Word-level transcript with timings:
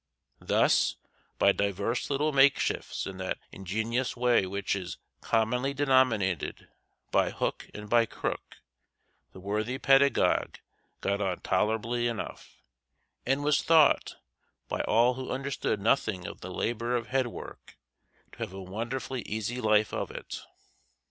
Thus, 0.39 0.95
by 1.37 1.51
divers 1.51 2.09
little 2.09 2.33
makeshifts 2.33 3.05
in 3.05 3.17
that 3.17 3.37
ingenious 3.51 4.17
way 4.17 4.47
which 4.47 4.75
is 4.75 4.97
commonly 5.21 5.75
denominated 5.75 6.69
"by 7.11 7.29
hook 7.29 7.69
and 7.75 7.87
by 7.87 8.07
crook," 8.07 8.55
the 9.31 9.39
worthy 9.39 9.77
pedagogue 9.77 10.55
got 11.01 11.21
on 11.21 11.41
tolerably 11.41 12.07
enough, 12.07 12.63
and 13.27 13.43
was 13.43 13.61
thought, 13.61 14.15
by 14.67 14.81
all 14.85 15.13
who 15.13 15.29
understood 15.29 15.79
nothing 15.79 16.25
of 16.25 16.41
the 16.41 16.49
labor 16.49 16.95
of 16.95 17.05
headwork, 17.09 17.77
to 18.31 18.37
have 18.39 18.53
a 18.53 18.59
wonderfully 18.59 19.21
easy 19.27 19.61
life 19.61 19.93
of 19.93 20.09
it. 20.09 20.41